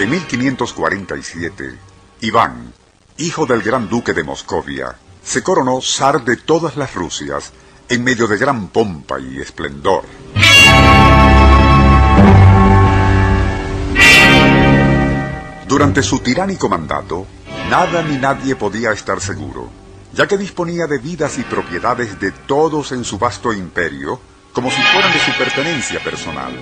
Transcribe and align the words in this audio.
En 0.00 0.10
1547, 0.10 1.76
Iván, 2.20 2.72
hijo 3.16 3.46
del 3.46 3.62
gran 3.62 3.88
duque 3.88 4.12
de 4.12 4.22
Moscovia, 4.22 4.96
se 5.24 5.42
coronó 5.42 5.80
zar 5.80 6.24
de 6.24 6.36
todas 6.36 6.76
las 6.76 6.94
Rusias 6.94 7.52
en 7.88 8.04
medio 8.04 8.28
de 8.28 8.38
gran 8.38 8.68
pompa 8.68 9.18
y 9.18 9.40
esplendor. 9.40 10.04
Durante 15.66 16.04
su 16.04 16.20
tiránico 16.20 16.68
mandato, 16.68 17.26
nada 17.68 18.00
ni 18.02 18.18
nadie 18.18 18.54
podía 18.54 18.92
estar 18.92 19.20
seguro, 19.20 19.68
ya 20.12 20.28
que 20.28 20.38
disponía 20.38 20.86
de 20.86 20.98
vidas 20.98 21.38
y 21.38 21.42
propiedades 21.42 22.20
de 22.20 22.30
todos 22.30 22.92
en 22.92 23.02
su 23.02 23.18
vasto 23.18 23.52
imperio, 23.52 24.20
como 24.52 24.70
si 24.70 24.80
fueran 24.80 25.12
de 25.12 25.18
su 25.18 25.36
pertenencia 25.36 25.98
personal. 26.04 26.52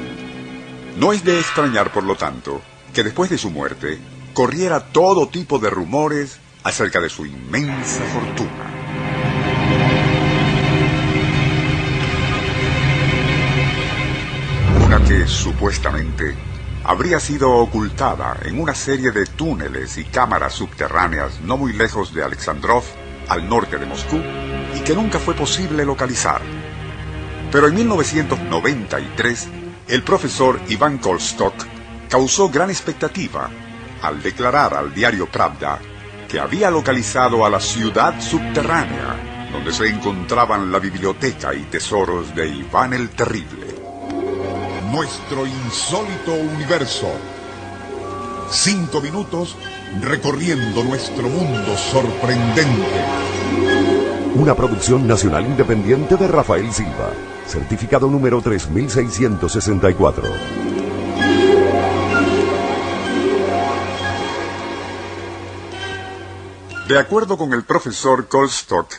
No 0.96 1.12
es 1.12 1.22
de 1.22 1.38
extrañar, 1.38 1.92
por 1.92 2.04
lo 2.04 2.16
tanto, 2.16 2.62
que 2.92 3.04
después 3.04 3.30
de 3.30 3.38
su 3.38 3.50
muerte 3.50 3.98
corriera 4.32 4.80
todo 4.80 5.28
tipo 5.28 5.58
de 5.58 5.70
rumores 5.70 6.38
acerca 6.62 7.00
de 7.00 7.08
su 7.08 7.24
inmensa 7.24 8.02
fortuna. 8.04 8.72
Una 14.84 15.04
que 15.04 15.26
supuestamente 15.26 16.34
habría 16.84 17.18
sido 17.18 17.50
ocultada 17.52 18.38
en 18.44 18.60
una 18.60 18.74
serie 18.74 19.10
de 19.10 19.26
túneles 19.26 19.98
y 19.98 20.04
cámaras 20.04 20.54
subterráneas 20.54 21.40
no 21.40 21.56
muy 21.56 21.72
lejos 21.72 22.14
de 22.14 22.22
Alexandrov, 22.22 22.84
al 23.28 23.48
norte 23.48 23.76
de 23.76 23.86
Moscú, 23.86 24.20
y 24.76 24.80
que 24.80 24.94
nunca 24.94 25.18
fue 25.18 25.34
posible 25.34 25.84
localizar. 25.84 26.42
Pero 27.50 27.68
en 27.68 27.74
1993, 27.74 29.48
el 29.88 30.02
profesor 30.02 30.60
Iván 30.68 30.98
Kolstok 30.98 31.54
causó 32.08 32.48
gran 32.48 32.70
expectativa 32.70 33.50
al 34.02 34.22
declarar 34.22 34.74
al 34.74 34.94
diario 34.94 35.30
Pravda 35.30 35.78
que 36.28 36.40
había 36.40 36.70
localizado 36.70 37.44
a 37.44 37.50
la 37.50 37.60
ciudad 37.60 38.20
subterránea 38.20 39.36
donde 39.52 39.72
se 39.72 39.88
encontraban 39.88 40.70
la 40.70 40.78
biblioteca 40.78 41.54
y 41.54 41.62
tesoros 41.62 42.34
de 42.34 42.48
Iván 42.48 42.92
el 42.92 43.10
Terrible. 43.10 43.66
Nuestro 44.90 45.46
insólito 45.46 46.34
universo. 46.34 47.08
Cinco 48.50 49.00
minutos 49.00 49.56
recorriendo 50.00 50.84
nuestro 50.84 51.28
mundo 51.28 51.76
sorprendente. 51.76 53.04
Una 54.34 54.54
producción 54.54 55.06
nacional 55.06 55.46
independiente 55.46 56.16
de 56.16 56.28
Rafael 56.28 56.70
Silva. 56.72 57.10
Certificado 57.46 58.08
número 58.08 58.40
3664. 58.42 60.75
De 66.86 67.00
acuerdo 67.00 67.36
con 67.36 67.52
el 67.52 67.64
profesor 67.64 68.28
Kolstock, 68.28 68.92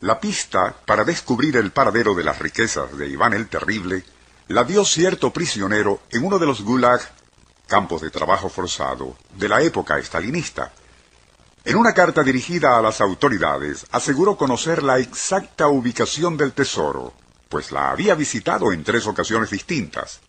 la 0.00 0.18
pista 0.18 0.74
para 0.86 1.04
descubrir 1.04 1.58
el 1.58 1.70
paradero 1.70 2.14
de 2.14 2.24
las 2.24 2.38
riquezas 2.38 2.96
de 2.96 3.08
Iván 3.08 3.34
el 3.34 3.48
Terrible 3.48 4.04
la 4.48 4.64
dio 4.64 4.86
cierto 4.86 5.30
prisionero 5.34 6.00
en 6.10 6.24
uno 6.24 6.38
de 6.38 6.46
los 6.46 6.62
gulag, 6.62 6.98
campos 7.66 8.00
de 8.00 8.10
trabajo 8.10 8.48
forzado, 8.48 9.18
de 9.34 9.50
la 9.50 9.60
época 9.60 9.98
estalinista. 9.98 10.72
En 11.62 11.76
una 11.76 11.92
carta 11.92 12.22
dirigida 12.22 12.78
a 12.78 12.80
las 12.80 13.02
autoridades, 13.02 13.84
aseguró 13.90 14.38
conocer 14.38 14.82
la 14.82 14.98
exacta 14.98 15.68
ubicación 15.68 16.38
del 16.38 16.52
tesoro, 16.52 17.12
pues 17.50 17.70
la 17.70 17.90
había 17.90 18.14
visitado 18.14 18.72
en 18.72 18.82
tres 18.82 19.06
ocasiones 19.06 19.50
distintas. 19.50 20.20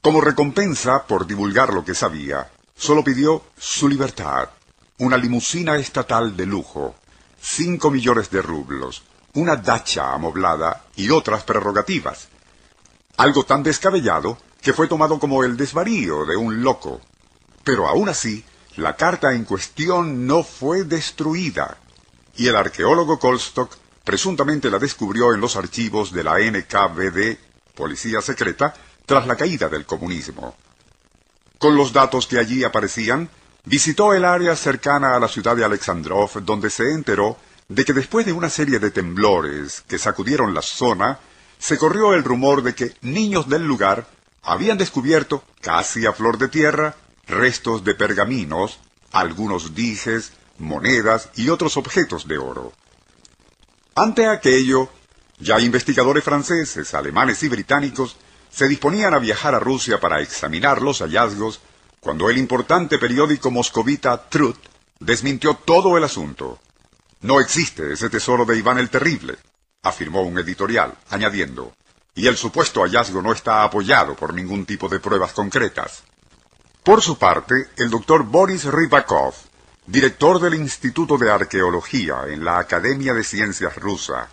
Como 0.00 0.20
recompensa 0.20 1.04
por 1.04 1.26
divulgar 1.26 1.72
lo 1.74 1.84
que 1.84 1.96
sabía, 1.96 2.48
solo 2.76 3.02
pidió 3.02 3.42
su 3.58 3.88
libertad, 3.88 4.50
una 5.02 5.16
limusina 5.16 5.74
estatal 5.78 6.36
de 6.36 6.46
lujo, 6.46 6.94
cinco 7.40 7.90
millones 7.90 8.30
de 8.30 8.40
rublos, 8.40 9.02
una 9.34 9.56
dacha 9.56 10.12
amoblada 10.12 10.84
y 10.94 11.10
otras 11.10 11.42
prerrogativas. 11.42 12.28
Algo 13.16 13.44
tan 13.44 13.64
descabellado 13.64 14.38
que 14.60 14.72
fue 14.72 14.86
tomado 14.86 15.18
como 15.18 15.42
el 15.42 15.56
desvarío 15.56 16.24
de 16.24 16.36
un 16.36 16.62
loco. 16.62 17.00
Pero 17.64 17.88
aún 17.88 18.10
así, 18.10 18.44
la 18.76 18.94
carta 18.94 19.34
en 19.34 19.44
cuestión 19.44 20.24
no 20.24 20.44
fue 20.44 20.84
destruida, 20.84 21.78
y 22.36 22.46
el 22.46 22.54
arqueólogo 22.54 23.18
Kolstock 23.18 23.74
presuntamente 24.04 24.70
la 24.70 24.78
descubrió 24.78 25.34
en 25.34 25.40
los 25.40 25.56
archivos 25.56 26.12
de 26.12 26.22
la 26.22 26.38
NKVD, 26.38 27.38
Policía 27.74 28.20
Secreta, 28.22 28.72
tras 29.04 29.26
la 29.26 29.34
caída 29.34 29.68
del 29.68 29.84
comunismo. 29.84 30.54
Con 31.58 31.76
los 31.76 31.92
datos 31.92 32.28
que 32.28 32.38
allí 32.38 32.62
aparecían, 32.62 33.28
visitó 33.64 34.12
el 34.14 34.24
área 34.24 34.56
cercana 34.56 35.14
a 35.14 35.20
la 35.20 35.28
ciudad 35.28 35.56
de 35.56 35.64
Alexandrov, 35.64 36.42
donde 36.44 36.70
se 36.70 36.90
enteró 36.92 37.36
de 37.68 37.84
que 37.84 37.92
después 37.92 38.26
de 38.26 38.32
una 38.32 38.50
serie 38.50 38.78
de 38.78 38.90
temblores 38.90 39.82
que 39.88 39.98
sacudieron 39.98 40.52
la 40.52 40.62
zona, 40.62 41.18
se 41.58 41.78
corrió 41.78 42.12
el 42.12 42.24
rumor 42.24 42.62
de 42.62 42.74
que 42.74 42.94
niños 43.02 43.48
del 43.48 43.64
lugar 43.64 44.06
habían 44.42 44.78
descubierto, 44.78 45.44
casi 45.60 46.06
a 46.06 46.12
flor 46.12 46.36
de 46.38 46.48
tierra, 46.48 46.96
restos 47.26 47.84
de 47.84 47.94
pergaminos, 47.94 48.80
algunos 49.12 49.74
dijes, 49.74 50.32
monedas 50.58 51.30
y 51.36 51.48
otros 51.48 51.76
objetos 51.76 52.26
de 52.26 52.38
oro. 52.38 52.72
Ante 53.94 54.26
aquello, 54.26 54.88
ya 55.38 55.60
investigadores 55.60 56.24
franceses, 56.24 56.94
alemanes 56.94 57.42
y 57.42 57.48
británicos 57.48 58.16
se 58.50 58.68
disponían 58.68 59.14
a 59.14 59.18
viajar 59.18 59.54
a 59.54 59.60
Rusia 59.60 60.00
para 60.00 60.20
examinar 60.20 60.82
los 60.82 61.00
hallazgos, 61.00 61.60
cuando 62.02 62.28
el 62.28 62.36
importante 62.36 62.98
periódico 62.98 63.52
moscovita 63.52 64.28
Trut 64.28 64.56
desmintió 64.98 65.54
todo 65.54 65.96
el 65.96 66.02
asunto. 66.02 66.58
No 67.20 67.38
existe 67.38 67.92
ese 67.92 68.10
tesoro 68.10 68.44
de 68.44 68.58
Iván 68.58 68.80
el 68.80 68.90
Terrible, 68.90 69.38
afirmó 69.84 70.22
un 70.22 70.36
editorial, 70.36 70.92
añadiendo, 71.10 71.76
y 72.16 72.26
el 72.26 72.36
supuesto 72.36 72.82
hallazgo 72.82 73.22
no 73.22 73.32
está 73.32 73.62
apoyado 73.62 74.16
por 74.16 74.34
ningún 74.34 74.66
tipo 74.66 74.88
de 74.88 74.98
pruebas 74.98 75.32
concretas. 75.32 76.02
Por 76.82 77.02
su 77.02 77.18
parte, 77.18 77.68
el 77.76 77.88
doctor 77.88 78.24
Boris 78.24 78.64
Rybakov, 78.64 79.34
director 79.86 80.40
del 80.40 80.54
Instituto 80.54 81.16
de 81.16 81.30
Arqueología 81.30 82.24
en 82.26 82.44
la 82.44 82.58
Academia 82.58 83.14
de 83.14 83.22
Ciencias 83.22 83.76
rusa, 83.76 84.28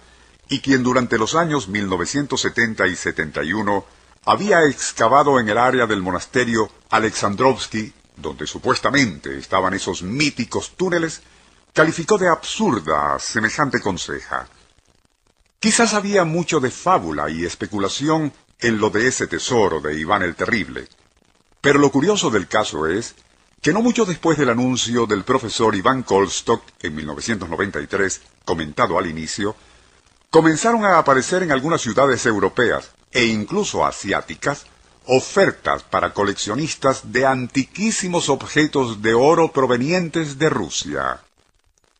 y 0.50 0.60
quien 0.60 0.82
durante 0.82 1.20
los 1.20 1.36
años 1.36 1.68
1970 1.68 2.88
y 2.88 2.96
71 2.96 3.86
había 4.26 4.64
excavado 4.66 5.40
en 5.40 5.50
el 5.50 5.58
área 5.58 5.86
del 5.88 6.02
monasterio 6.02 6.70
Alexandrovsky, 6.90 7.94
donde 8.18 8.48
supuestamente 8.48 9.38
estaban 9.38 9.74
esos 9.74 10.04
míticos 10.04 10.74
túneles, 10.76 11.22
calificó 11.74 12.18
de 12.18 12.30
absurda 12.30 13.18
semejante 13.20 13.80
conseja. 13.80 14.48
Quizás 15.60 15.94
había 15.94 16.24
mucho 16.26 16.60
de 16.60 16.72
fábula 16.72 17.30
y 17.30 17.46
especulación 17.46 18.34
en 18.60 18.78
lo 18.80 18.90
de 18.90 19.08
ese 19.08 19.28
tesoro 19.28 19.80
de 19.80 19.98
Iván 20.00 20.22
el 20.24 20.36
Terrible, 20.36 20.88
pero 21.62 21.80
lo 21.80 21.92
curioso 21.92 22.30
del 22.30 22.48
caso 22.48 22.88
es 22.88 23.16
que 23.62 23.74
no 23.74 23.82
mucho 23.82 24.06
después 24.06 24.38
del 24.38 24.50
anuncio 24.50 25.06
del 25.06 25.24
profesor 25.24 25.76
Iván 25.76 26.04
Kolstock 26.04 26.64
en 26.82 26.96
1993, 26.96 28.22
comentado 28.46 28.98
al 28.98 29.08
inicio, 29.08 29.56
comenzaron 30.30 30.86
a 30.86 30.98
aparecer 30.98 31.44
en 31.44 31.52
algunas 31.52 31.82
ciudades 31.82 32.26
europeas 32.26 32.92
e 33.12 33.26
incluso 33.26 33.86
asiáticas 33.86 34.66
ofertas 35.06 35.82
para 35.84 36.14
coleccionistas 36.14 37.12
de 37.12 37.26
antiquísimos 37.26 38.30
objetos 38.30 39.02
de 39.02 39.14
oro 39.16 39.52
provenientes 39.52 40.38
de 40.38 40.50
Rusia. 40.50 41.22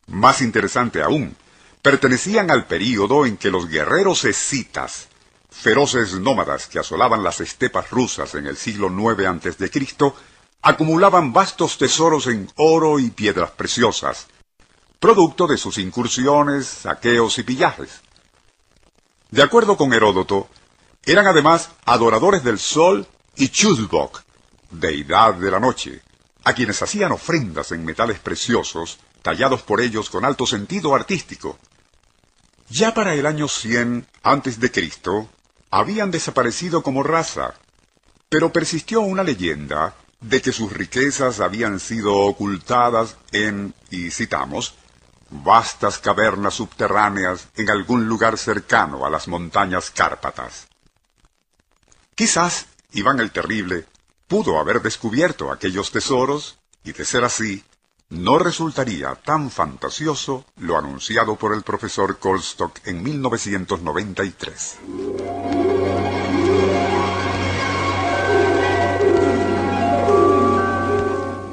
Más 0.06 0.40
interesante 0.40 1.02
aún, 1.02 1.36
pertenecían 1.82 2.50
al 2.50 2.66
período 2.66 3.26
en 3.26 3.36
que 3.36 3.50
los 3.50 3.68
guerreros 3.68 4.24
escitas, 4.24 5.08
feroces 5.50 6.14
nómadas 6.14 6.66
que 6.68 6.78
asolaban 6.78 7.24
las 7.24 7.40
estepas 7.40 7.90
rusas 7.90 8.34
en 8.36 8.46
el 8.46 8.56
siglo 8.56 8.88
IX 8.88 9.26
a.C., 9.46 10.12
acumulaban 10.62 11.32
vastos 11.32 11.78
tesoros 11.78 12.26
en 12.26 12.48
oro 12.56 12.98
y 12.98 13.10
piedras 13.10 13.50
preciosas, 13.52 14.26
producto 15.00 15.46
de 15.46 15.56
sus 15.56 15.78
incursiones, 15.78 16.66
saqueos 16.66 17.38
y 17.38 17.42
pillajes. 17.42 18.02
De 19.30 19.42
acuerdo 19.42 19.76
con 19.76 19.92
Heródoto, 19.94 20.48
eran 21.04 21.26
además 21.26 21.70
adoradores 21.84 22.44
del 22.44 22.58
sol 22.58 23.06
y 23.36 23.48
Chuzbok, 23.48 24.22
deidad 24.70 25.34
de 25.34 25.50
la 25.50 25.60
noche, 25.60 26.02
a 26.44 26.52
quienes 26.52 26.82
hacían 26.82 27.12
ofrendas 27.12 27.72
en 27.72 27.84
metales 27.84 28.18
preciosos, 28.18 28.98
tallados 29.22 29.62
por 29.62 29.80
ellos 29.80 30.10
con 30.10 30.24
alto 30.24 30.46
sentido 30.46 30.94
artístico. 30.94 31.58
Ya 32.68 32.94
para 32.94 33.14
el 33.14 33.26
año 33.26 33.48
100 33.48 34.06
antes 34.22 34.60
de 34.60 34.70
Cristo, 34.70 35.28
habían 35.70 36.10
desaparecido 36.10 36.82
como 36.82 37.02
raza, 37.02 37.54
pero 38.28 38.52
persistió 38.52 39.00
una 39.00 39.22
leyenda 39.22 39.94
de 40.20 40.42
que 40.42 40.52
sus 40.52 40.72
riquezas 40.72 41.40
habían 41.40 41.80
sido 41.80 42.14
ocultadas 42.14 43.16
en, 43.32 43.74
y 43.90 44.10
citamos, 44.10 44.74
vastas 45.30 45.98
cavernas 45.98 46.54
subterráneas 46.54 47.48
en 47.56 47.70
algún 47.70 48.06
lugar 48.06 48.36
cercano 48.36 49.06
a 49.06 49.10
las 49.10 49.28
montañas 49.28 49.90
Cárpatas. 49.90 50.69
Quizás 52.20 52.66
Iván 52.92 53.18
el 53.20 53.30
Terrible 53.30 53.86
pudo 54.28 54.58
haber 54.58 54.82
descubierto 54.82 55.50
aquellos 55.50 55.90
tesoros 55.90 56.58
y 56.84 56.92
de 56.92 57.06
ser 57.06 57.24
así, 57.24 57.64
no 58.10 58.38
resultaría 58.38 59.14
tan 59.14 59.50
fantasioso 59.50 60.44
lo 60.58 60.76
anunciado 60.76 61.36
por 61.36 61.54
el 61.54 61.62
profesor 61.62 62.18
Colstock 62.18 62.78
en 62.84 63.02
1993. 63.02 64.78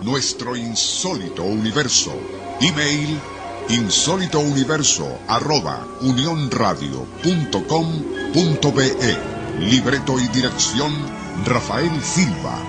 Nuestro 0.02 0.58
insólito 0.58 1.44
universo. 1.44 2.14
Email 2.60 3.18
insólitouniverso 3.70 5.20
Libreto 9.60 10.20
y 10.20 10.28
dirección 10.28 10.94
Rafael 11.46 12.02
Silva. 12.02 12.60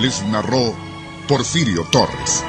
Les 0.00 0.22
narró 0.26 0.74
Porfirio 1.28 1.84
Torres. 1.92 2.44